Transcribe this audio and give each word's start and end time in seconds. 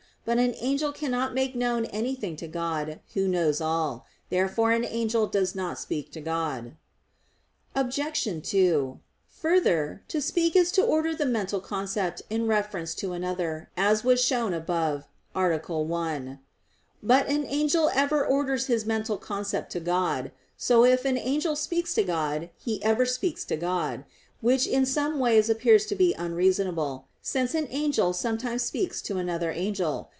But 0.23 0.37
an 0.37 0.53
angel 0.59 0.91
cannot 0.91 1.33
make 1.33 1.55
known 1.55 1.85
anything 1.85 2.35
to 2.37 2.47
God, 2.47 2.99
Who 3.15 3.27
knows 3.27 3.59
all 3.59 4.05
things. 4.29 4.29
Therefore 4.29 4.71
an 4.71 4.85
angel 4.85 5.25
does 5.25 5.55
not 5.55 5.79
speak 5.79 6.11
to 6.11 6.21
God. 6.21 6.73
Obj. 7.75 7.99
2: 8.47 8.99
Further, 9.41 10.03
to 10.09 10.21
speak 10.21 10.55
is 10.55 10.71
to 10.73 10.83
order 10.83 11.15
the 11.15 11.25
mental 11.25 11.59
concept 11.59 12.21
in 12.29 12.45
reference 12.45 12.93
to 12.95 13.13
another, 13.13 13.71
as 13.75 14.03
was 14.03 14.23
shown 14.23 14.53
above 14.53 15.05
(A. 15.35 15.57
1). 15.59 16.39
But 17.01 17.27
an 17.27 17.43
angel 17.47 17.89
ever 17.91 18.23
orders 18.23 18.67
his 18.67 18.85
mental 18.85 19.17
concept 19.17 19.71
to 19.71 19.79
God. 19.79 20.31
So 20.55 20.85
if 20.85 21.03
an 21.03 21.17
angel 21.17 21.55
speaks 21.55 21.95
to 21.95 22.03
God, 22.03 22.51
he 22.59 22.81
ever 22.83 23.07
speaks 23.07 23.43
to 23.45 23.57
God; 23.57 24.05
which 24.39 24.67
in 24.67 24.85
some 24.85 25.17
ways 25.19 25.49
appears 25.49 25.87
to 25.87 25.95
be 25.95 26.13
unreasonable, 26.13 27.07
since 27.23 27.55
an 27.55 27.67
angel 27.71 28.13
sometimes 28.13 28.61
speaks 28.61 29.01
to 29.03 29.17
another 29.17 29.51
angel. 29.51 30.09